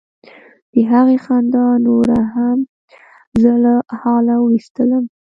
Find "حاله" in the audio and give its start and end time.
3.99-4.35